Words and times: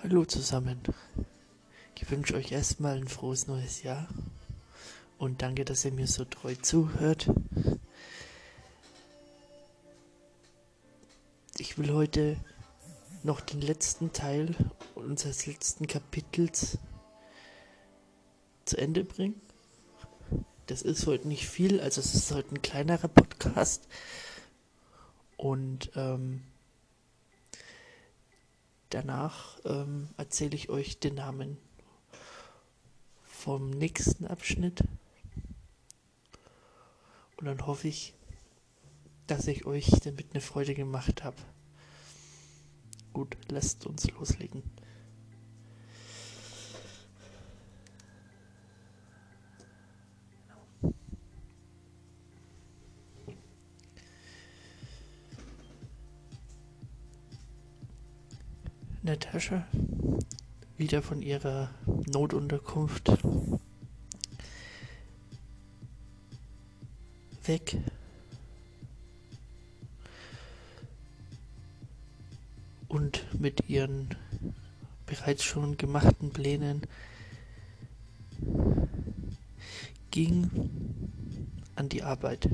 Hallo 0.00 0.24
zusammen. 0.24 0.80
Ich 1.96 2.08
wünsche 2.08 2.36
euch 2.36 2.52
erstmal 2.52 2.96
ein 2.98 3.08
frohes 3.08 3.48
neues 3.48 3.82
Jahr 3.82 4.06
und 5.18 5.42
danke, 5.42 5.64
dass 5.64 5.84
ihr 5.84 5.90
mir 5.90 6.06
so 6.06 6.24
treu 6.24 6.54
zuhört. 6.54 7.28
Ich 11.58 11.78
will 11.78 11.92
heute 11.92 12.36
noch 13.24 13.40
den 13.40 13.60
letzten 13.60 14.12
Teil 14.12 14.54
unseres 14.94 15.46
letzten 15.46 15.88
Kapitels 15.88 16.78
zu 18.66 18.76
Ende 18.78 19.02
bringen. 19.02 19.40
Das 20.66 20.82
ist 20.82 21.08
heute 21.08 21.26
nicht 21.26 21.48
viel, 21.48 21.80
also 21.80 22.00
es 22.00 22.14
ist 22.14 22.30
heute 22.30 22.54
ein 22.54 22.62
kleinerer 22.62 23.08
Podcast. 23.08 23.88
Und 25.36 25.90
ähm, 25.96 26.44
danach 28.90 29.58
ähm, 29.64 30.08
erzähle 30.16 30.56
ich 30.56 30.68
euch 30.68 30.98
den 30.98 31.16
Namen 31.16 31.58
vom 33.24 33.70
nächsten 33.70 34.26
Abschnitt. 34.26 34.82
Und 37.36 37.46
dann 37.46 37.66
hoffe 37.66 37.88
ich, 37.88 38.14
dass 39.26 39.46
ich 39.46 39.66
euch 39.66 39.90
damit 40.04 40.32
eine 40.32 40.40
Freude 40.40 40.74
gemacht 40.74 41.22
habe. 41.22 41.36
Gut, 43.12 43.36
lasst 43.48 43.86
uns 43.86 44.10
loslegen. 44.10 44.62
Natascha 59.38 59.64
wieder 60.78 61.00
von 61.00 61.22
ihrer 61.22 61.70
Notunterkunft 62.12 63.12
weg. 67.44 67.76
Und 72.88 73.26
mit 73.40 73.68
ihren 73.68 74.08
bereits 75.06 75.44
schon 75.44 75.76
gemachten 75.76 76.30
Plänen 76.30 76.82
ging 80.10 80.50
an 81.76 81.88
die 81.88 82.02
Arbeit. 82.02 82.48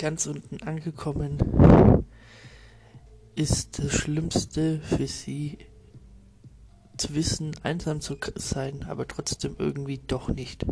Ganz 0.00 0.26
unten 0.26 0.62
angekommen, 0.62 2.06
ist 3.34 3.78
das 3.78 3.92
Schlimmste 3.92 4.80
für 4.80 5.06
sie 5.06 5.58
zu 6.96 7.14
wissen, 7.14 7.54
einsam 7.64 8.00
zu 8.00 8.16
sein, 8.36 8.84
aber 8.84 9.06
trotzdem 9.06 9.56
irgendwie 9.58 9.98
doch 9.98 10.30
nicht. 10.30 10.64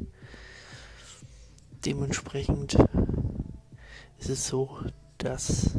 Dementsprechend 1.84 2.79
ist 4.17 4.31
es 4.31 4.49
so, 4.49 4.81
dass 5.19 5.73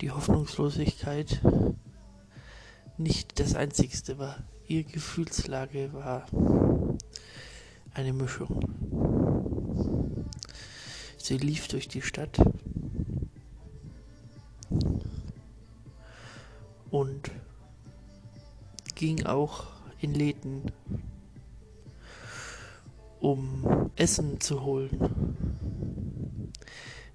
die 0.00 0.12
Hoffnungslosigkeit 0.12 1.40
nicht 2.98 3.40
das 3.40 3.56
Einzigste 3.56 4.16
war. 4.16 4.44
Ihre 4.68 4.84
Gefühlslage 4.84 5.92
war 5.92 6.26
eine 7.94 8.12
Mischung. 8.12 8.71
Sie 11.22 11.38
lief 11.38 11.68
durch 11.68 11.86
die 11.86 12.02
Stadt 12.02 12.36
und 16.90 17.30
ging 18.96 19.24
auch 19.24 19.66
in 20.00 20.14
Läden, 20.14 20.72
um 23.20 23.92
Essen 23.94 24.40
zu 24.40 24.64
holen, 24.64 24.98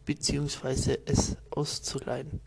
beziehungsweise 0.05 0.99
es 1.05 1.35
auszuleihen. 1.49 2.39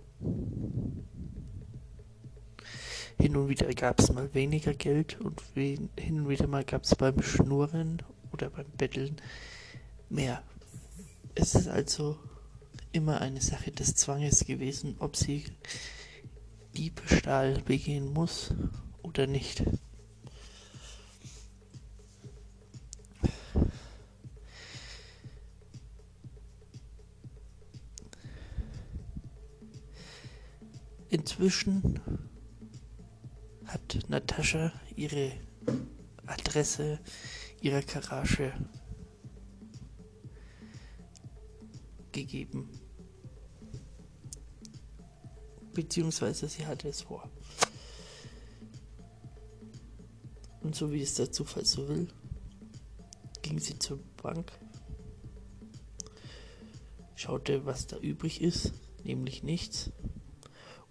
Hin 3.18 3.36
und 3.36 3.50
wieder 3.50 3.68
gab 3.74 4.00
es 4.00 4.10
mal 4.10 4.32
weniger 4.32 4.72
Geld 4.72 5.20
und 5.20 5.42
hin 5.54 5.90
und 6.22 6.28
wieder 6.30 6.46
mal 6.46 6.64
gab 6.64 6.84
es 6.84 6.94
beim 6.94 7.20
Schnurren 7.20 8.02
oder 8.32 8.48
beim 8.48 8.70
Betteln 8.78 9.16
mehr. 10.08 10.42
Es 11.34 11.54
ist 11.54 11.68
also 11.68 12.18
immer 12.92 13.20
eine 13.20 13.40
Sache 13.40 13.70
des 13.70 13.94
Zwanges 13.94 14.44
gewesen, 14.44 14.96
ob 14.98 15.16
sie 15.16 15.44
Diebstahl 16.76 17.62
begehen 17.62 18.12
muss 18.12 18.52
oder 19.02 19.26
nicht. 19.26 19.62
Inzwischen 31.10 32.00
hat 33.66 33.98
Natascha 34.08 34.72
ihre 34.94 35.32
Adresse 36.26 37.00
ihrer 37.60 37.82
Garage 37.82 38.52
gegeben. 42.20 42.68
Beziehungsweise 45.72 46.48
sie 46.48 46.66
hatte 46.66 46.88
es 46.88 47.02
vor. 47.02 47.30
Und 50.62 50.74
so 50.74 50.92
wie 50.92 51.00
es 51.00 51.14
der 51.14 51.32
Zufall 51.32 51.64
so 51.64 51.88
will, 51.88 52.08
ging 53.42 53.58
sie 53.58 53.78
zur 53.78 53.98
Bank, 54.22 54.52
schaute, 57.14 57.64
was 57.64 57.86
da 57.86 57.96
übrig 57.96 58.42
ist, 58.42 58.72
nämlich 59.02 59.42
nichts. 59.42 59.90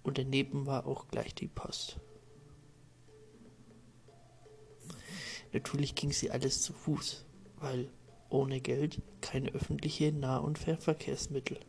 Und 0.01 0.17
daneben 0.17 0.65
war 0.65 0.87
auch 0.87 1.07
gleich 1.07 1.35
die 1.35 1.47
Post. 1.47 1.99
Natürlich 5.53 5.93
ging 5.95 6.11
sie 6.11 6.31
alles 6.31 6.61
zu 6.61 6.73
Fuß, 6.73 7.25
weil 7.57 7.91
ohne 8.29 8.61
Geld 8.61 9.01
keine 9.21 9.51
öffentliche 9.51 10.11
Nah- 10.11 10.37
und 10.37 10.59
Fernverkehrsmittel. 10.59 11.59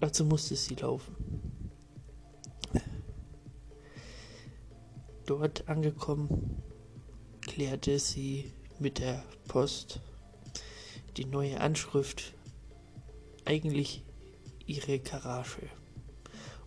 Also 0.00 0.24
musste 0.24 0.56
sie 0.56 0.74
laufen. 0.74 1.14
Dort 5.26 5.68
angekommen, 5.68 6.62
klärte 7.40 7.98
sie 7.98 8.52
mit 8.80 8.98
der 8.98 9.22
Post 9.46 10.00
die 11.16 11.24
neue 11.26 11.60
Anschrift, 11.60 12.34
eigentlich 13.44 14.02
ihre 14.66 14.98
Garage, 14.98 15.68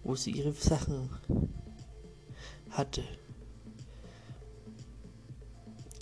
wo 0.03 0.15
sie 0.15 0.31
ihre 0.31 0.53
Sachen 0.53 1.09
hatte. 2.69 3.03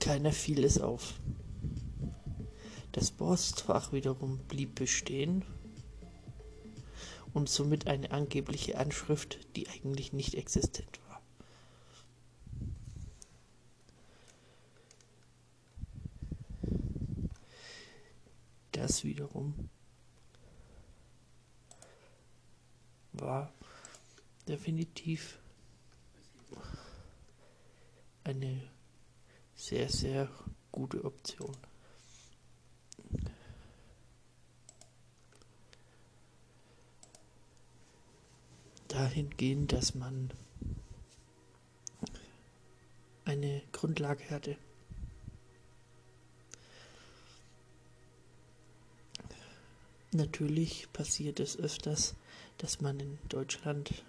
Keiner 0.03 0.33
fiel 0.33 0.65
es 0.65 0.81
auf. 0.81 1.13
Das 2.91 3.09
Postfach 3.09 3.93
wiederum 3.93 4.37
blieb 4.49 4.75
bestehen 4.75 5.45
und 7.33 7.47
somit 7.47 7.87
eine 7.87 8.11
angebliche 8.11 8.77
Anschrift, 8.77 9.39
die 9.55 9.69
eigentlich 9.69 10.11
nicht 10.11 10.35
existent 10.35 10.99
war. 11.07 11.21
Das 18.73 19.05
wiederum 19.05 19.69
war 23.13 23.53
definitiv 24.49 25.39
eine 28.25 28.69
sehr, 29.63 29.87
sehr 29.87 30.29
gute 30.73 31.05
Option. 31.05 31.55
Dahingehend, 38.89 39.71
dass 39.71 39.95
man 39.95 40.31
eine 43.23 43.61
Grundlage 43.71 44.29
hatte. 44.31 44.57
Natürlich 50.11 50.91
passiert 50.91 51.39
es 51.39 51.57
öfters, 51.57 52.15
dass 52.57 52.81
man 52.81 52.99
in 52.99 53.17
Deutschland 53.29 54.03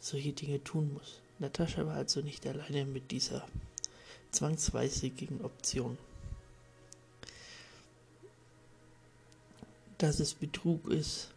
solche 0.00 0.32
Dinge 0.32 0.62
tun 0.64 0.92
muss. 0.92 1.22
Natascha 1.38 1.86
war 1.86 1.94
also 1.94 2.20
nicht 2.20 2.44
alleine 2.48 2.84
mit 2.84 3.12
dieser 3.12 3.46
zwangsweise 4.34 5.10
gegen 5.10 5.40
Optionen. 5.44 5.96
Dass 9.98 10.18
es 10.20 10.34
Betrug 10.34 10.86
ist, 10.88 11.30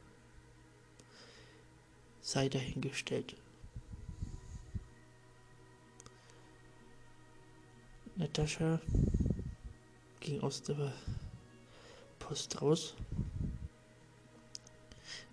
sei 2.22 2.50
dahingestellt. 2.50 3.36
Natascha 8.16 8.82
ging 10.20 10.42
aus 10.42 10.64
der 10.64 10.92
Post 12.18 12.62
raus, 12.62 12.96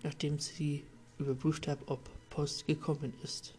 nachdem 0.03 0.39
sie 0.39 0.85
überprüft 1.17 1.67
hat, 1.67 1.79
ob 1.87 1.99
Post 2.29 2.67
gekommen 2.67 3.13
ist. 3.23 3.54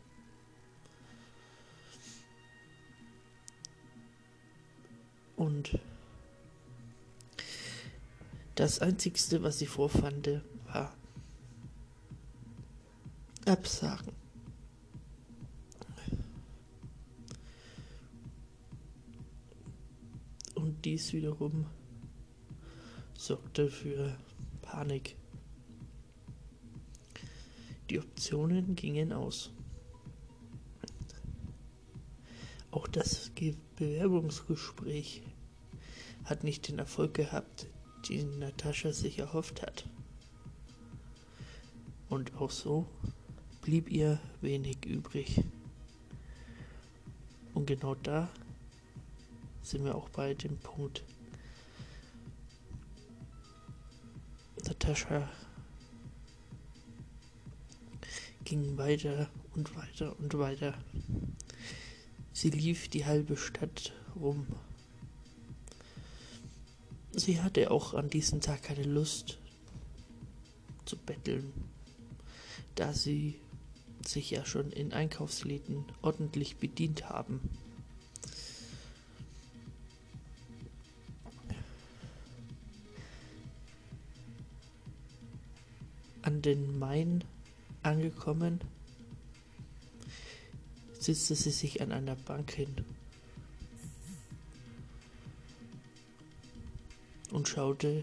Und 5.37 5.79
das 8.55 8.81
Einzigste, 8.81 9.43
was 9.43 9.59
sie 9.59 9.67
vorfand, 9.67 10.41
war 10.67 10.94
Absagen. 13.44 14.12
Und 20.55 20.85
dies 20.85 21.12
wiederum 21.12 21.67
sorgte 23.15 23.69
für 23.69 24.17
Panik. 24.62 25.17
Die 27.91 27.99
Optionen 27.99 28.75
gingen 28.75 29.12
aus. 29.12 29.50
Auch 32.76 32.87
das 32.88 33.31
Bewerbungsgespräch 33.76 35.23
hat 36.25 36.44
nicht 36.44 36.69
den 36.69 36.78
Erfolg 36.78 37.14
gehabt, 37.14 37.69
den 38.11 38.38
Natascha 38.38 38.93
sich 38.93 39.19
erhofft 39.19 39.62
hat. 39.62 39.88
Und 42.11 42.34
auch 42.37 42.50
so 42.50 42.87
blieb 43.62 43.90
ihr 43.90 44.20
wenig 44.43 44.84
übrig. 44.84 45.43
Und 47.55 47.64
genau 47.64 47.94
da 47.94 48.28
sind 49.62 49.87
wir 49.87 49.94
auch 49.94 50.11
bei 50.11 50.34
dem 50.34 50.58
Punkt. 50.58 51.02
Natascha 54.67 55.26
ging 58.44 58.76
weiter 58.76 59.31
und 59.55 59.75
weiter 59.75 60.14
und 60.19 60.38
weiter. 60.38 60.75
Sie 62.37 62.50
lief 62.50 62.88
die 62.88 63.06
halbe 63.06 63.38
Stadt 63.38 63.94
rum. 64.15 64.47
Sie 67.12 67.41
hatte 67.41 67.71
auch 67.71 67.94
an 67.94 68.11
diesem 68.11 68.43
Tag 68.43 68.62
keine 68.62 68.83
Lust 68.83 69.38
zu 70.85 70.99
betteln, 70.99 71.50
da 72.75 72.93
sie 72.93 73.41
sich 74.06 74.31
ja 74.31 74.44
schon 74.44 74.71
in 74.71 74.93
Einkaufsläden 74.93 75.87
ordentlich 76.03 76.59
bedient 76.59 77.09
haben. 77.09 77.41
An 86.21 86.43
den 86.43 86.79
Main 86.79 87.25
angekommen, 87.83 88.61
setzte 91.06 91.37
sie 91.37 91.50
sich 91.50 91.81
an 91.82 91.93
einer 91.93 92.17
Bank 92.17 92.50
hin 92.50 92.85
und 97.31 97.47
schaute 97.47 98.03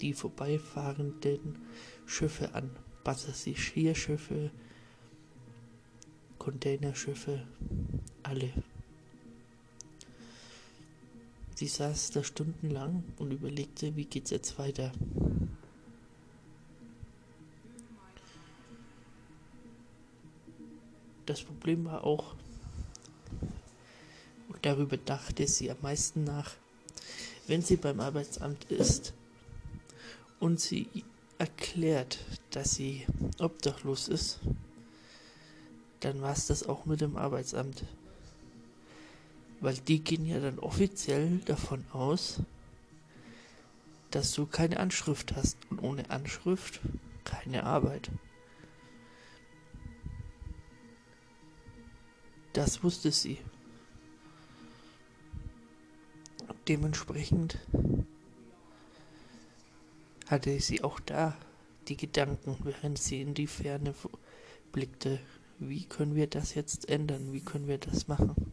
die 0.00 0.12
vorbeifahrenden 0.12 1.58
Schiffe 2.04 2.52
an. 2.54 2.70
Passagierschiffe, 3.04 4.50
Containerschiffe, 6.38 7.46
alle. 8.24 8.52
Sie 11.54 11.68
saß 11.68 12.10
da 12.10 12.24
stundenlang 12.24 13.04
und 13.18 13.30
überlegte, 13.30 13.94
wie 13.94 14.04
geht's 14.04 14.30
jetzt 14.30 14.58
weiter. 14.58 14.90
Das 21.26 21.42
Problem 21.42 21.84
war 21.84 22.04
auch, 22.04 22.34
und 24.48 24.58
darüber 24.62 24.96
dachte 24.96 25.46
sie 25.46 25.70
am 25.70 25.78
meisten 25.80 26.24
nach, 26.24 26.52
wenn 27.46 27.62
sie 27.62 27.76
beim 27.76 28.00
Arbeitsamt 28.00 28.64
ist 28.70 29.14
und 30.40 30.60
sie 30.60 30.88
erklärt, 31.38 32.18
dass 32.50 32.74
sie 32.74 33.06
obdachlos 33.38 34.08
ist, 34.08 34.40
dann 36.00 36.20
war 36.20 36.32
es 36.32 36.46
das 36.46 36.68
auch 36.68 36.84
mit 36.84 37.00
dem 37.00 37.16
Arbeitsamt. 37.16 37.84
Weil 39.60 39.74
die 39.74 40.00
gehen 40.00 40.26
ja 40.26 40.40
dann 40.40 40.58
offiziell 40.58 41.38
davon 41.44 41.84
aus, 41.92 42.40
dass 44.10 44.32
du 44.32 44.46
keine 44.46 44.78
Anschrift 44.78 45.34
hast 45.36 45.56
und 45.70 45.78
ohne 45.78 46.10
Anschrift 46.10 46.80
keine 47.24 47.64
Arbeit. 47.64 48.10
Das 52.64 52.84
wusste 52.84 53.10
sie. 53.10 53.38
Dementsprechend 56.68 57.58
hatte 60.28 60.60
sie 60.60 60.84
auch 60.84 61.00
da 61.00 61.36
die 61.88 61.96
Gedanken, 61.96 62.56
während 62.62 63.00
sie 63.00 63.20
in 63.20 63.34
die 63.34 63.48
Ferne 63.48 63.96
blickte. 64.70 65.18
Wie 65.58 65.86
können 65.86 66.14
wir 66.14 66.28
das 66.28 66.54
jetzt 66.54 66.88
ändern? 66.88 67.32
Wie 67.32 67.40
können 67.40 67.66
wir 67.66 67.78
das 67.78 68.06
machen? 68.06 68.52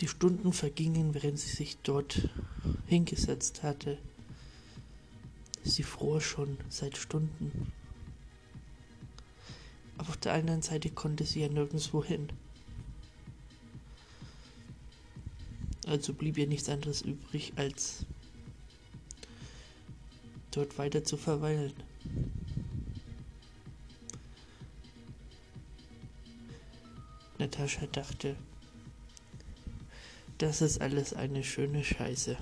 Die 0.00 0.08
Stunden 0.08 0.52
vergingen, 0.52 1.14
während 1.14 1.38
sie 1.38 1.50
sich 1.50 1.76
dort 1.82 2.28
hingesetzt 2.86 3.62
hatte. 3.62 3.98
Sie 5.62 5.82
fror 5.82 6.20
schon 6.20 6.58
seit 6.68 6.96
Stunden. 6.96 7.72
Aber 9.96 10.10
auf 10.10 10.16
der 10.16 10.34
anderen 10.34 10.62
Seite 10.62 10.90
konnte 10.90 11.24
sie 11.24 11.40
ja 11.40 11.48
nirgendwo 11.48 12.04
hin. 12.04 12.28
Also 15.86 16.12
blieb 16.12 16.38
ihr 16.38 16.46
nichts 16.46 16.68
anderes 16.68 17.02
übrig, 17.02 17.52
als 17.56 18.04
dort 20.50 20.76
weiter 20.78 21.04
zu 21.04 21.16
verweilen. 21.16 21.72
Natascha 27.38 27.86
dachte, 27.86 28.36
das 30.38 30.62
ist 30.62 30.80
alles 30.80 31.14
eine 31.14 31.44
schöne 31.44 31.84
Scheiße. 31.84 32.36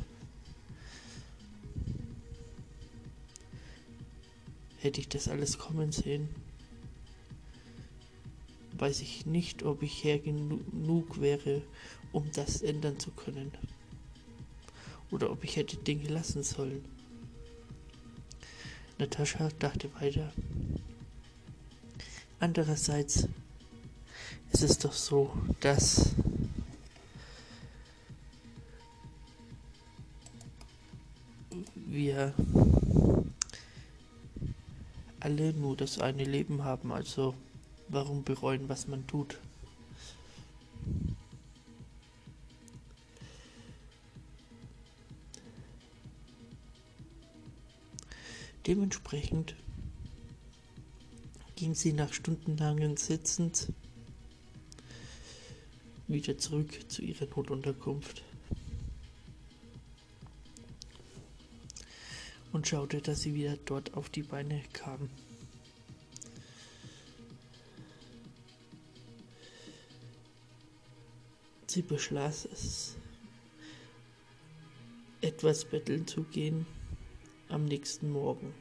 Hätte 4.78 5.00
ich 5.00 5.08
das 5.08 5.28
alles 5.28 5.58
kommen 5.58 5.92
sehen, 5.92 6.28
weiß 8.78 9.00
ich 9.00 9.26
nicht, 9.26 9.62
ob 9.62 9.82
ich 9.82 10.02
her 10.02 10.18
genug 10.18 11.20
wäre, 11.20 11.62
um 12.10 12.28
das 12.32 12.62
ändern 12.62 12.98
zu 12.98 13.10
können. 13.12 13.52
Oder 15.10 15.30
ob 15.30 15.44
ich 15.44 15.56
hätte 15.56 15.76
Dinge 15.76 16.08
lassen 16.08 16.42
sollen. 16.42 16.84
Natascha 18.98 19.50
dachte 19.58 19.88
weiter. 20.00 20.32
Andererseits 22.40 23.28
ist 24.52 24.62
es 24.62 24.78
doch 24.78 24.92
so, 24.92 25.32
dass 25.60 26.14
das 35.92 36.02
eine 36.02 36.24
Leben 36.24 36.64
haben, 36.64 36.90
also 36.90 37.34
warum 37.88 38.24
bereuen, 38.24 38.68
was 38.68 38.88
man 38.88 39.06
tut? 39.06 39.38
Dementsprechend 48.66 49.54
ging 51.56 51.74
sie 51.74 51.92
nach 51.92 52.14
stundenlangen 52.14 52.96
Sitzens 52.96 53.68
wieder 56.08 56.38
zurück 56.38 56.90
zu 56.90 57.02
ihrer 57.02 57.26
Notunterkunft 57.26 58.22
und 62.52 62.66
schaute, 62.66 63.02
dass 63.02 63.20
sie 63.20 63.34
wieder 63.34 63.58
dort 63.66 63.94
auf 63.94 64.08
die 64.08 64.22
Beine 64.22 64.62
kam. 64.72 65.10
Sie 71.72 71.80
beschloss 71.80 72.46
es, 72.52 72.98
etwas 75.22 75.64
betteln 75.64 76.06
zu 76.06 76.24
gehen 76.24 76.66
am 77.48 77.64
nächsten 77.64 78.10
Morgen 78.10 78.52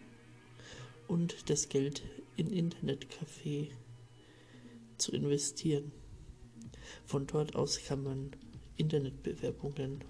und 1.10 1.50
das 1.50 1.68
Geld 1.68 2.04
in 2.38 2.48
Internetcafé 2.50 3.68
zu 4.98 5.12
investieren. 5.12 5.92
Von 7.06 7.28
dort 7.28 7.54
aus 7.54 7.84
kann 7.84 8.02
man 8.02 8.32
Internetbewerbungen 8.78 10.06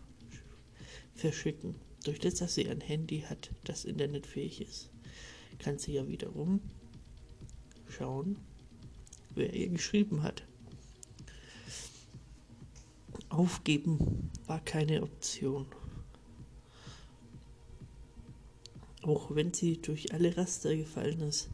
verschicken. 1.15 1.73
Durch 2.03 2.19
das, 2.19 2.35
dass 2.35 2.53
sie 2.53 2.69
ein 2.69 2.81
Handy 2.81 3.21
hat, 3.21 3.49
das 3.63 3.83
internetfähig 3.83 4.61
ist, 4.61 4.91
kann 5.57 5.79
sie 5.79 5.93
ja 5.93 6.07
wiederum 6.07 6.61
schauen, 7.89 8.37
wer 9.33 9.51
ihr 9.55 9.69
geschrieben 9.69 10.21
hat. 10.21 10.43
Aufgeben 13.41 14.29
war 14.45 14.59
keine 14.59 15.01
Option. 15.01 15.65
Auch 19.01 19.33
wenn 19.33 19.51
sie 19.51 19.81
durch 19.81 20.13
alle 20.13 20.37
Raster 20.37 20.75
gefallen 20.75 21.21
ist, 21.21 21.49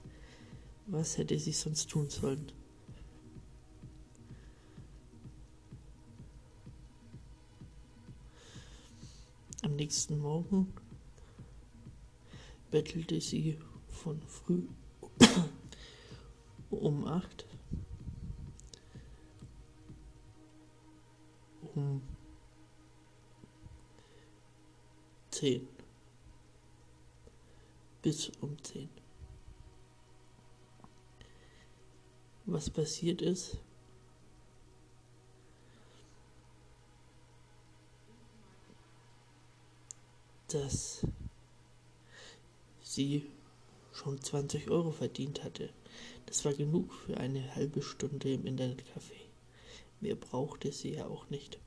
was 0.87 1.17
hätte 1.17 1.39
sie 1.39 1.53
sonst 1.53 1.89
tun 1.89 2.09
sollen? 2.09 2.51
Am 9.61 9.77
nächsten 9.77 10.19
Morgen 10.19 10.73
bettelte 12.69 13.21
sie 13.21 13.57
von 13.87 14.21
früh 14.23 14.63
um 16.69 17.07
acht 17.07 17.45
10. 25.37 25.67
Bis 28.01 28.29
um 28.41 28.57
10. 28.63 28.89
Was 32.47 32.71
passiert 32.71 33.21
ist, 33.21 33.59
dass 40.47 41.05
sie 42.81 43.23
schon 43.93 44.19
20 44.19 44.71
Euro 44.71 44.89
verdient 44.89 45.43
hatte. 45.43 45.69
Das 46.25 46.45
war 46.45 46.53
genug 46.53 46.91
für 46.91 47.17
eine 47.17 47.53
halbe 47.53 47.83
Stunde 47.83 48.33
im 48.33 48.45
Internetcafé. 48.45 49.27
Mehr 50.01 50.15
brauchte 50.15 50.71
sie 50.71 50.95
ja 50.95 51.05
auch 51.05 51.29
nicht. 51.29 51.59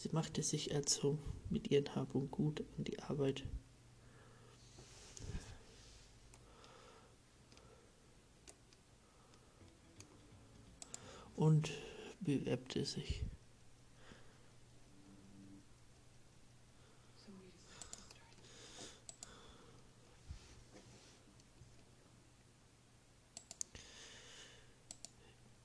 Sie 0.00 0.08
machte 0.12 0.42
sich 0.42 0.74
also 0.74 1.18
mit 1.50 1.70
ihren 1.70 1.94
Hab 1.94 2.14
Gut 2.30 2.64
an 2.78 2.84
die 2.84 2.98
Arbeit. 3.00 3.44
Und 11.36 11.70
bewerbte 12.20 12.86
sich. 12.86 13.22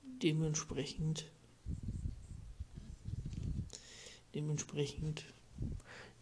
Dementsprechend 0.02 1.24
Dementsprechend 4.36 5.24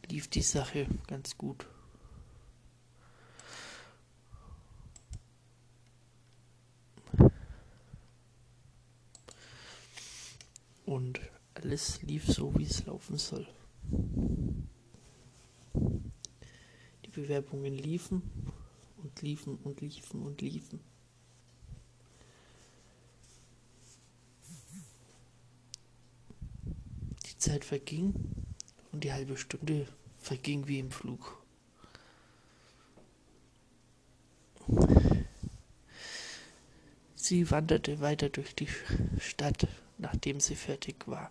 lief 0.08 0.28
die 0.28 0.40
Sache 0.40 0.86
ganz 1.08 1.36
gut. 1.36 1.66
Und 10.86 11.20
alles 11.54 12.02
lief 12.02 12.28
so, 12.28 12.56
wie 12.56 12.62
es 12.62 12.86
laufen 12.86 13.18
soll. 13.18 13.48
Die 15.72 17.10
Bewerbungen 17.10 17.74
liefen 17.76 18.22
und 19.02 19.22
liefen 19.22 19.56
und 19.56 19.80
liefen 19.80 20.22
und 20.22 20.40
liefen. 20.40 20.78
Zeit 27.54 27.64
verging 27.64 28.14
und 28.90 29.04
die 29.04 29.12
halbe 29.12 29.36
Stunde 29.36 29.86
verging 30.18 30.66
wie 30.66 30.80
im 30.80 30.90
Flug. 30.90 31.40
Sie 37.14 37.48
wanderte 37.52 38.00
weiter 38.00 38.28
durch 38.28 38.56
die 38.56 38.66
Stadt, 39.20 39.68
nachdem 39.98 40.40
sie 40.40 40.56
fertig 40.56 41.06
war. 41.06 41.30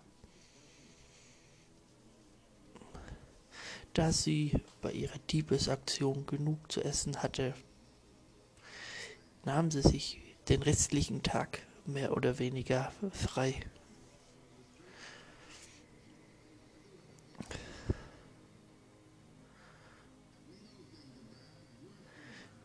Da 3.92 4.10
sie 4.10 4.52
bei 4.80 4.92
ihrer 4.92 5.18
Diebesaktion 5.30 6.24
genug 6.24 6.72
zu 6.72 6.80
essen 6.82 7.22
hatte, 7.22 7.52
nahm 9.44 9.70
sie 9.70 9.82
sich 9.82 10.22
den 10.48 10.62
restlichen 10.62 11.22
Tag 11.22 11.60
mehr 11.84 12.16
oder 12.16 12.38
weniger 12.38 12.92
frei. 13.12 13.60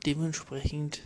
Dementsprechend 0.05 1.01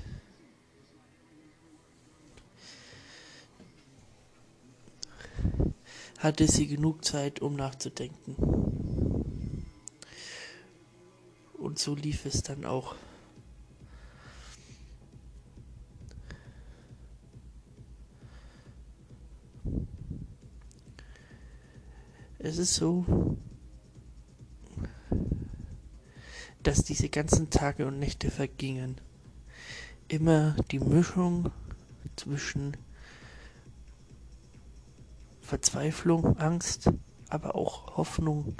hatte 6.20 6.48
sie 6.48 6.68
genug 6.68 7.04
Zeit, 7.04 7.42
um 7.42 7.56
nachzudenken. 7.56 8.36
Und 11.54 11.80
so 11.80 11.96
lief 11.96 12.26
es 12.26 12.44
dann 12.44 12.66
auch. 12.66 12.96
Es 22.40 22.58
ist 22.58 22.76
so, 22.76 23.38
dass 26.64 26.84
diese 26.84 27.10
ganzen 27.10 27.50
Tage 27.50 27.86
und 27.86 28.00
Nächte 28.00 28.32
vergingen. 28.32 28.96
Immer 30.08 30.56
die 30.72 30.80
Mischung 30.80 31.52
zwischen 32.16 32.78
Verzweiflung, 35.42 36.38
Angst, 36.38 36.90
aber 37.30 37.56
auch 37.56 37.98
Hoffnung 37.98 38.56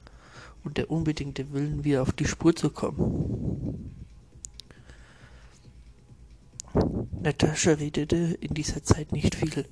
und 0.64 0.78
der 0.78 0.92
unbedingte 0.92 1.52
Willen, 1.54 1.84
wieder 1.84 2.02
auf 2.02 2.12
die 2.12 2.26
Spur 2.26 2.56
zu 2.56 2.70
kommen. 2.70 3.96
Natascha 7.22 7.72
redete 7.72 8.38
in 8.42 8.54
dieser 8.54 8.84
Zeit 8.84 9.12
nicht 9.12 9.36
viel, 9.36 9.66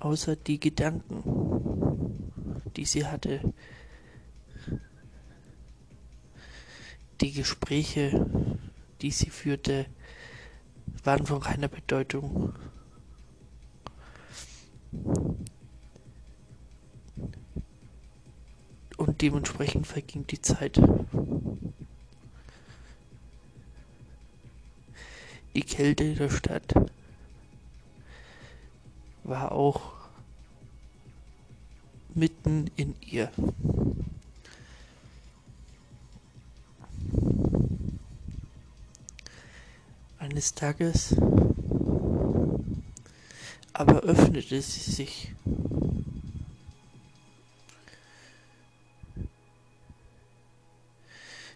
außer 0.00 0.34
die 0.34 0.58
Gedanken, 0.58 2.30
die 2.76 2.84
sie 2.84 3.06
hatte, 3.06 3.52
die 7.22 7.32
Gespräche, 7.32 8.26
die 9.00 9.12
sie 9.12 9.30
führte, 9.30 9.86
waren 11.04 11.24
von 11.24 11.40
keiner 11.40 11.68
Bedeutung. 11.68 12.52
Und 18.96 19.22
dementsprechend 19.22 19.86
verging 19.86 20.26
die 20.26 20.40
Zeit. 20.40 20.80
Die 25.54 25.62
Kälte 25.62 26.14
der 26.14 26.30
Stadt 26.30 26.74
war 29.22 29.52
auch 29.52 29.92
mitten 32.14 32.70
in 32.76 32.96
ihr. 33.00 33.30
Eines 40.22 40.54
Tages 40.54 41.16
aber 43.72 44.02
öffnete 44.02 44.62
sie 44.62 44.92
sich. 44.92 45.34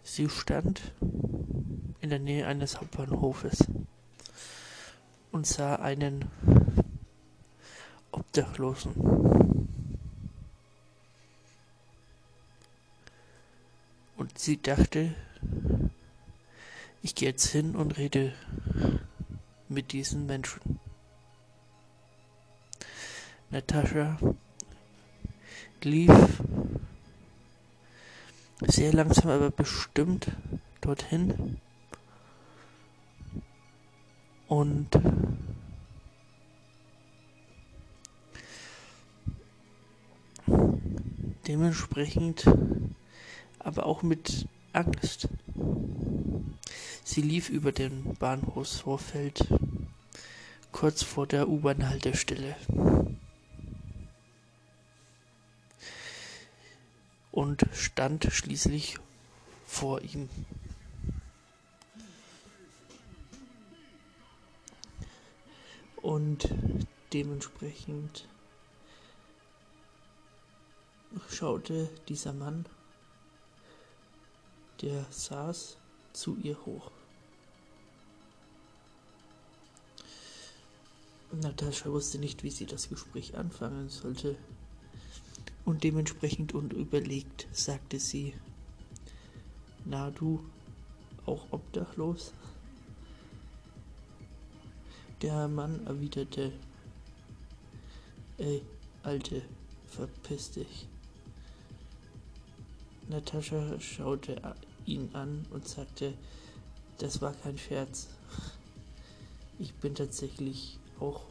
Sie 0.02 0.28
stand 0.28 0.80
in 2.00 2.11
der 2.11 2.18
Nähe 2.18 2.49
eines 2.49 2.80
Hauptbahnhofes 2.80 3.58
und 5.30 5.46
sah 5.46 5.76
einen 5.76 6.25
Obdachlosen. 8.11 8.94
Und 14.16 14.37
sie 14.40 14.61
dachte, 14.61 15.14
ich 17.06 17.14
gehe 17.14 17.28
jetzt 17.28 17.46
hin 17.46 17.76
und 17.76 17.98
rede 17.98 18.34
mit 19.68 19.92
diesen 19.92 20.26
Menschen. 20.26 20.80
Natascha 23.48 24.18
lief 25.82 26.42
sehr 28.60 28.92
langsam, 28.92 29.30
aber 29.30 29.52
bestimmt 29.52 30.32
dorthin 30.80 31.60
und 34.48 34.88
dementsprechend 41.46 42.50
aber 43.60 43.86
auch 43.86 44.02
mit 44.02 44.48
Angst. 44.76 45.28
Sie 47.02 47.23
lief 47.23 47.49
über 47.49 47.73
den 47.73 48.14
Bahnhofsvorfeld 48.16 49.47
kurz 50.71 51.02
vor 51.02 51.26
der 51.26 51.49
U-Bahn-Haltestelle. 51.49 52.54
Und 57.33 57.64
stand 57.73 58.28
schließlich 58.30 58.99
vor 59.64 60.02
ihm. 60.02 60.28
Und 66.02 66.50
dementsprechend 67.14 68.28
schaute 71.30 71.88
dieser 72.09 72.35
Mann, 72.35 72.66
der 74.83 75.06
saß, 75.11 75.76
zu 76.12 76.37
ihr 76.42 76.56
hoch. 76.64 76.90
Natascha 81.33 81.90
wusste 81.90 82.18
nicht, 82.18 82.42
wie 82.42 82.50
sie 82.50 82.66
das 82.66 82.88
Gespräch 82.88 83.37
anfangen 83.37 83.88
sollte. 83.88 84.37
Und 85.64 85.85
dementsprechend 85.85 86.54
unüberlegt 86.54 87.49
sagte 87.52 87.99
sie, 87.99 88.35
na 89.85 90.11
du, 90.11 90.45
auch 91.26 91.47
obdachlos? 91.50 92.33
Der 95.23 95.49
Mann 95.49 95.85
erwiderte, 95.87 96.52
ey, 98.38 98.62
Alte, 99.02 99.42
verpiss 99.88 100.52
dich. 100.52 100.88
Natascha 103.09 103.78
schaute 103.80 104.42
ihn 104.86 105.10
an 105.14 105.44
und 105.50 105.68
sagte, 105.68 106.14
das 106.98 107.20
war 107.20 107.32
kein 107.32 107.58
Scherz. 107.58 108.08
Ich 109.58 109.74
bin 109.74 109.94
tatsächlich 109.94 110.78
auch 111.00 111.22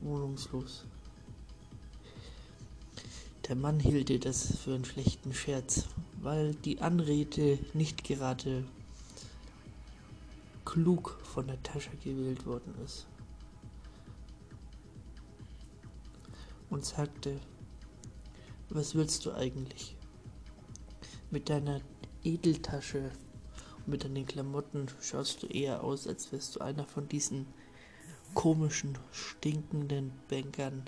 wohnungslos. 0.00 0.84
Der 3.48 3.56
Mann 3.56 3.80
hielt 3.80 4.24
das 4.24 4.56
für 4.58 4.74
einen 4.74 4.84
schlechten 4.84 5.34
Scherz, 5.34 5.86
weil 6.20 6.54
die 6.54 6.80
Anrede 6.80 7.58
nicht 7.74 8.04
gerade 8.04 8.64
klug 10.64 11.18
von 11.24 11.46
Natascha 11.46 11.90
gewählt 12.04 12.46
worden 12.46 12.74
ist. 12.84 13.06
Und 16.68 16.84
sagte, 16.84 17.40
was 18.68 18.94
willst 18.94 19.26
du 19.26 19.32
eigentlich? 19.32 19.96
Mit 21.32 21.48
deiner 21.48 21.80
Edeltasche 22.24 23.12
und 23.78 23.88
mit 23.88 24.02
deinen 24.02 24.26
Klamotten 24.26 24.88
schaust 25.00 25.44
du 25.44 25.46
eher 25.46 25.84
aus, 25.84 26.08
als 26.08 26.32
wärst 26.32 26.56
du 26.56 26.60
einer 26.60 26.84
von 26.84 27.08
diesen 27.08 27.46
komischen, 28.34 28.98
stinkenden 29.12 30.12
Bankern, 30.28 30.82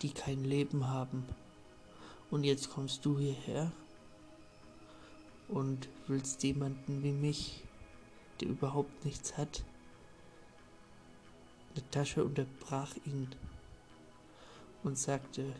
die 0.00 0.10
kein 0.10 0.44
Leben 0.44 0.86
haben. 0.86 1.26
Und 2.30 2.44
jetzt 2.44 2.70
kommst 2.70 3.04
du 3.04 3.18
hierher 3.18 3.72
und 5.48 5.88
willst 6.06 6.44
jemanden 6.44 7.02
wie 7.02 7.12
mich, 7.12 7.64
der 8.40 8.50
überhaupt 8.50 9.04
nichts 9.04 9.36
hat. 9.36 9.64
Natascha 11.74 12.22
unterbrach 12.22 12.94
ihn 13.06 13.28
und 14.84 14.96
sagte, 14.96 15.52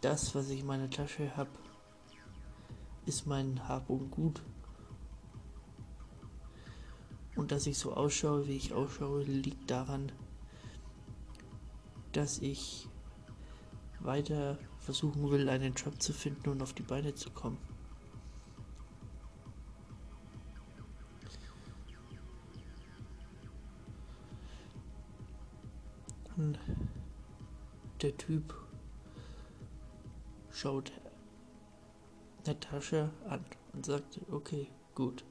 das, 0.00 0.34
was 0.34 0.48
ich 0.50 0.60
in 0.60 0.66
meiner 0.66 0.90
Tasche 0.90 1.36
habe, 1.36 1.50
ist 3.06 3.26
mein 3.26 3.68
Hab 3.68 3.90
und 3.90 4.10
Gut. 4.10 4.42
Und 7.36 7.52
dass 7.52 7.66
ich 7.66 7.78
so 7.78 7.92
ausschaue, 7.94 8.46
wie 8.46 8.56
ich 8.56 8.72
ausschaue, 8.72 9.22
liegt 9.22 9.70
daran, 9.70 10.12
dass 12.12 12.38
ich 12.38 12.88
weiter 14.00 14.58
versuchen 14.78 15.30
will, 15.30 15.48
einen 15.48 15.74
Job 15.74 16.00
zu 16.00 16.12
finden 16.12 16.50
und 16.50 16.62
auf 16.62 16.72
die 16.72 16.82
Beine 16.82 17.14
zu 17.14 17.30
kommen. 17.30 17.58
Und 26.36 26.58
der 28.00 28.16
Typ 28.16 28.54
schaut 30.60 30.92
Natascha 32.46 33.10
an 33.28 33.44
und 33.72 33.86
sagte, 33.86 34.20
okay, 34.30 34.66
gut. 34.94 35.24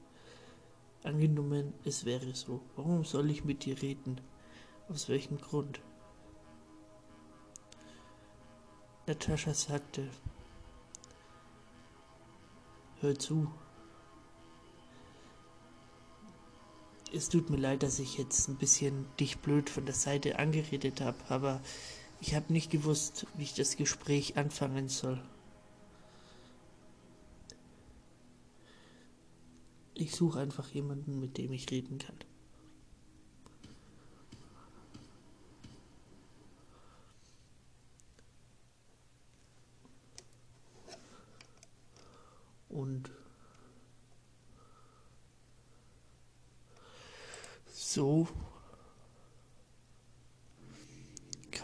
Angenommen, 1.04 1.74
es 1.86 2.04
wäre 2.04 2.34
so. 2.34 2.62
Warum 2.76 3.06
soll 3.06 3.30
ich 3.30 3.46
mit 3.46 3.64
dir 3.64 3.80
reden? 3.82 4.20
Aus 4.90 5.08
welchem 5.08 5.38
Grund? 5.40 5.82
Natascha 9.06 9.54
sagte, 9.54 10.10
hör 13.02 13.18
zu. 13.18 13.52
Es 17.14 17.30
tut 17.30 17.50
mir 17.52 17.58
leid, 17.58 17.84
dass 17.84 18.00
ich 18.00 18.18
jetzt 18.18 18.48
ein 18.50 18.58
bisschen 18.58 19.06
dich 19.20 19.38
blöd 19.40 19.70
von 19.70 19.86
der 19.86 19.96
Seite 19.96 20.40
angeredet 20.40 21.02
habe, 21.02 21.18
aber 21.30 21.62
ich 22.22 22.36
habe 22.36 22.52
nicht 22.52 22.70
gewusst, 22.70 23.26
wie 23.36 23.44
ich 23.44 23.54
das 23.54 23.78
Gespräch 23.78 24.38
anfangen 24.38 24.90
soll. 24.90 25.22
Ich 29.94 30.16
suche 30.16 30.40
einfach 30.40 30.70
jemanden, 30.70 31.20
mit 31.20 31.38
dem 31.38 31.52
ich 31.52 31.70
reden 31.72 31.98
kann. 31.98 32.16
Und 42.70 43.12
so 47.74 48.28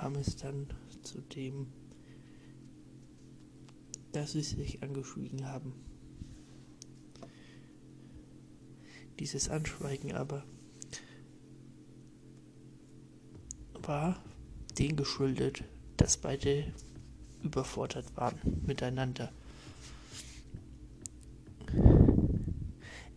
kam 0.05 0.17
es 0.17 0.35
dann 0.35 0.67
zu 1.01 1.19
dem, 1.19 1.65
dass 4.11 4.33
sie 4.33 4.43
sich 4.43 4.83
angeschwiegen 4.83 5.47
haben. 5.47 5.73
Dieses 9.19 9.49
Anschweigen 9.49 10.11
aber 10.11 10.45
war 13.81 14.23
den 14.77 14.95
geschuldet, 14.95 15.63
dass 15.97 16.17
beide 16.17 16.71
überfordert 17.41 18.15
waren 18.15 18.37
miteinander. 18.63 19.31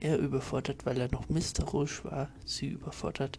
Er 0.00 0.18
überfordert, 0.18 0.86
weil 0.86 0.98
er 0.98 1.12
noch 1.12 1.28
misstrauisch 1.28 2.02
war, 2.06 2.30
sie 2.46 2.68
überfordert, 2.68 3.38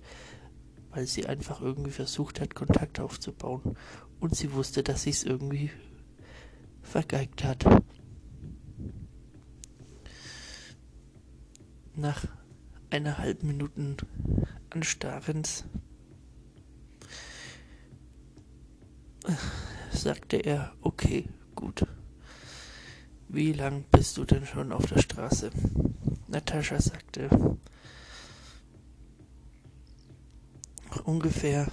weil 0.91 1.05
sie 1.05 1.25
einfach 1.25 1.61
irgendwie 1.61 1.91
versucht 1.91 2.41
hat, 2.41 2.55
Kontakt 2.55 2.99
aufzubauen 2.99 3.75
und 4.19 4.35
sie 4.35 4.53
wusste, 4.53 4.83
dass 4.83 5.03
sie 5.03 5.11
es 5.11 5.23
irgendwie 5.23 5.71
vergeigt 6.81 7.43
hat. 7.43 7.65
Nach 11.95 12.25
einer 12.89 13.17
halben 13.17 13.47
Minuten 13.47 13.97
Anstarrens 14.69 15.65
sagte 19.91 20.37
er, 20.37 20.73
okay, 20.81 21.25
gut. 21.55 21.85
Wie 23.27 23.53
lang 23.53 23.85
bist 23.91 24.17
du 24.17 24.25
denn 24.25 24.45
schon 24.45 24.71
auf 24.71 24.87
der 24.87 24.99
Straße? 24.99 25.51
Natascha 26.27 26.81
sagte, 26.81 27.29
ungefähr 31.03 31.67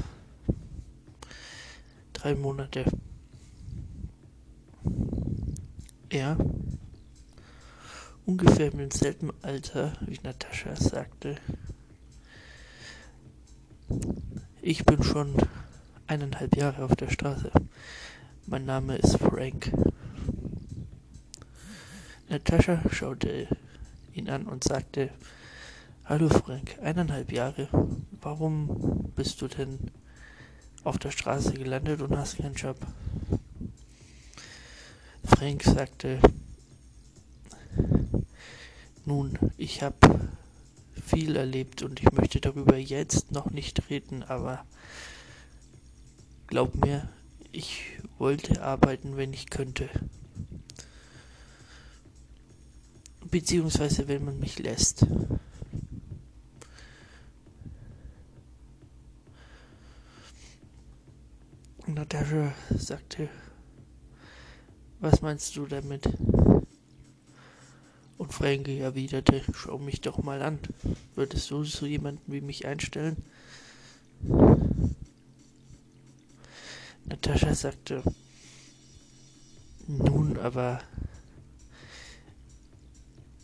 drei 2.12 2.34
Monate. 2.34 2.84
Er 6.08 6.36
ungefähr 8.24 8.72
im 8.72 8.90
selben 8.90 9.32
Alter 9.42 9.92
wie 10.00 10.18
Natascha 10.22 10.76
sagte, 10.76 11.36
ich 14.62 14.84
bin 14.84 15.02
schon 15.02 15.34
eineinhalb 16.06 16.56
Jahre 16.56 16.84
auf 16.84 16.96
der 16.96 17.10
Straße. 17.10 17.50
Mein 18.46 18.64
Name 18.64 18.96
ist 18.96 19.18
Frank. 19.18 19.72
Natascha 22.28 22.82
schaute 22.90 23.48
ihn 24.12 24.28
an 24.28 24.46
und 24.46 24.64
sagte, 24.64 25.10
Hallo 26.08 26.28
Frank, 26.28 26.78
eineinhalb 26.80 27.32
Jahre. 27.32 27.66
Warum 28.20 29.10
bist 29.16 29.42
du 29.42 29.48
denn 29.48 29.90
auf 30.84 30.98
der 30.98 31.10
Straße 31.10 31.54
gelandet 31.54 32.00
und 32.00 32.16
hast 32.16 32.36
keinen 32.36 32.54
Job? 32.54 32.76
Frank 35.24 35.64
sagte, 35.64 36.20
nun, 39.04 39.36
ich 39.56 39.82
habe 39.82 40.30
viel 41.04 41.34
erlebt 41.34 41.82
und 41.82 41.98
ich 41.98 42.12
möchte 42.12 42.40
darüber 42.40 42.76
jetzt 42.76 43.32
noch 43.32 43.50
nicht 43.50 43.90
reden, 43.90 44.22
aber 44.22 44.64
glaub 46.46 46.76
mir, 46.76 47.08
ich 47.50 47.82
wollte 48.18 48.62
arbeiten, 48.62 49.16
wenn 49.16 49.32
ich 49.32 49.50
könnte. 49.50 49.88
Beziehungsweise 53.28 54.06
wenn 54.06 54.24
man 54.24 54.38
mich 54.38 54.60
lässt. 54.60 55.04
Natascha 62.12 62.52
sagte, 62.70 63.28
was 65.00 65.22
meinst 65.22 65.56
du 65.56 65.66
damit? 65.66 66.08
Und 68.16 68.32
Frankie 68.32 68.78
erwiderte, 68.78 69.42
schau 69.52 69.78
mich 69.78 70.02
doch 70.02 70.22
mal 70.22 70.40
an. 70.40 70.60
Würdest 71.16 71.50
du 71.50 71.64
so 71.64 71.84
jemanden 71.84 72.32
wie 72.32 72.40
mich 72.40 72.64
einstellen? 72.64 73.16
Natascha 77.06 77.56
sagte, 77.56 78.04
nun, 79.88 80.38
aber 80.38 80.80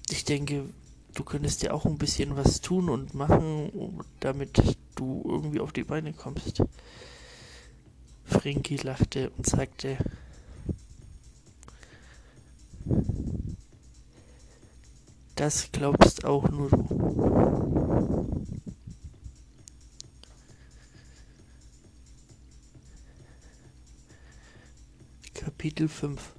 ich 0.09 0.25
denke, 0.25 0.67
du 1.15 1.25
könntest 1.25 1.65
ja 1.65 1.73
auch 1.73 1.85
ein 1.85 1.99
bisschen 1.99 2.37
was 2.37 2.61
tun 2.61 2.91
und 2.91 3.13
machen, 3.13 3.99
damit 4.21 4.63
du 4.95 5.25
irgendwie 5.27 5.59
auf 5.59 5.73
die 5.73 5.85
Beine 5.85 6.13
kommst. 6.13 6.63
Frankie 8.43 8.79
lachte 8.79 9.31
und 9.31 9.47
sagte, 9.47 9.97
Das 15.37 15.71
glaubst 15.71 16.25
auch 16.25 16.51
nur 16.51 16.69
du. 16.69 18.35
Kapitel 25.35 25.87
5 25.87 26.33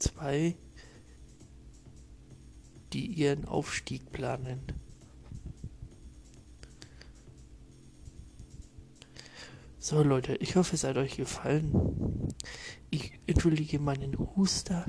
Zwei, 0.00 0.56
die 2.92 3.06
ihren 3.06 3.44
Aufstieg 3.44 4.10
planen. 4.10 4.79
So 9.82 10.02
Leute, 10.02 10.34
ich 10.36 10.56
hoffe 10.56 10.74
es 10.74 10.84
hat 10.84 10.98
euch 10.98 11.16
gefallen. 11.16 12.28
Ich 12.90 13.18
entschuldige 13.26 13.78
meinen 13.78 14.14
Huster, 14.36 14.84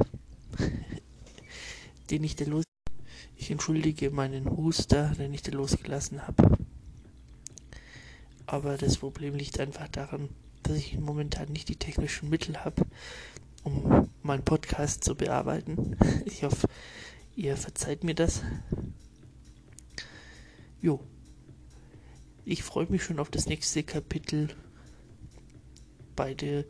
den 2.10 2.26
ich 2.26 2.36
da 2.36 2.44
los 2.44 2.66
ich 3.38 3.50
entschuldige 3.50 4.12
meinen 4.12 4.50
Huster, 4.50 5.14
den 5.18 5.34
ich 5.34 5.44
da 5.44 5.54
losgelassen 5.54 6.28
habe. 6.28 6.58
Aber 8.46 8.78
das 8.78 8.98
Problem 8.98 9.34
liegt 9.36 9.62
einfach 9.62 9.88
daran, 9.88 10.28
dass 10.62 10.76
ich 10.76 11.00
momentan 11.00 11.54
nicht 11.54 11.70
die 11.70 11.78
technischen 11.78 12.28
Mittel 12.28 12.58
habe, 12.58 12.86
um 13.64 14.10
meinen 14.24 14.44
Podcast 14.44 15.06
zu 15.06 15.16
bearbeiten. 15.16 15.96
Ich 16.26 16.44
hoffe, 16.44 16.68
ihr 17.38 17.56
verzeiht 17.56 18.04
mir 18.04 18.14
das. 18.14 18.42
Jo. 20.82 21.00
Ich 22.44 22.62
freue 22.64 22.88
mich 22.88 23.04
schon 23.06 23.20
auf 23.20 23.30
das 23.30 23.46
nächste 23.46 23.84
Kapitel 23.84 24.50
Beide 26.16 26.66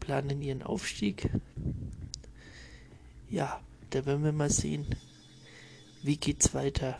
planen 0.00 0.42
ihren 0.42 0.62
Aufstieg. 0.62 1.30
Ja, 3.30 3.60
da 3.90 4.04
werden 4.04 4.24
wir 4.24 4.32
mal 4.32 4.50
sehen, 4.50 4.86
wie 6.02 6.16
geht's 6.16 6.54
weiter 6.54 6.98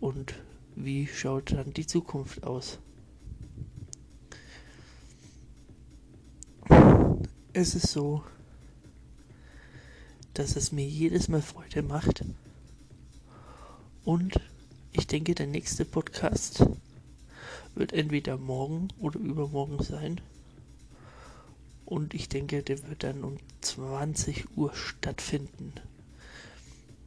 und 0.00 0.34
wie 0.74 1.06
schaut 1.06 1.52
dann 1.52 1.72
die 1.72 1.86
Zukunft 1.86 2.44
aus. 2.44 2.78
Es 7.52 7.74
ist 7.74 7.88
so, 7.88 8.22
dass 10.34 10.56
es 10.56 10.72
mir 10.72 10.86
jedes 10.86 11.28
Mal 11.28 11.40
Freude 11.40 11.82
macht. 11.82 12.22
Und 14.04 14.38
ich 14.92 15.06
denke, 15.06 15.34
der 15.34 15.46
nächste 15.46 15.86
Podcast 15.86 16.66
wird 17.76 17.92
entweder 17.92 18.36
morgen 18.36 18.88
oder 18.98 19.20
übermorgen 19.20 19.82
sein. 19.82 20.20
Und 21.84 22.14
ich 22.14 22.28
denke, 22.28 22.62
der 22.62 22.82
wird 22.88 23.04
dann 23.04 23.22
um 23.22 23.36
20 23.60 24.56
Uhr 24.56 24.74
stattfinden. 24.74 25.72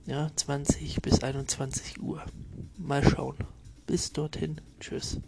Ja, 0.05 0.31
20 0.35 1.01
bis 1.01 1.21
21 1.21 2.01
Uhr. 2.01 2.23
Mal 2.77 3.03
schauen. 3.07 3.35
Bis 3.85 4.13
dorthin. 4.13 4.61
Tschüss. 4.79 5.19